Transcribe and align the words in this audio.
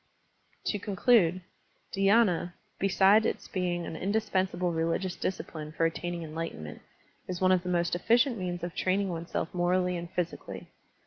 To 0.65 0.79
conclude. 0.79 1.41
Dhyina, 1.93 2.53
beside 2.79 3.23
its 3.23 3.47
being 3.47 3.85
an 3.85 3.95
indispensable 3.95 4.71
religious 4.73 5.15
discipline 5.15 5.73
for 5.73 5.85
attaining 5.85 6.23
enlightenment, 6.23 6.81
is 7.27 7.39
one 7.39 7.51
of 7.51 7.61
the 7.61 7.69
most 7.69 7.93
efficient 7.93 8.35
means 8.39 8.63
of 8.63 8.73
training 8.73 9.09
oneself 9.09 9.53
morally 9.53 9.95
and 9.95 10.09
physically. 10.09 10.69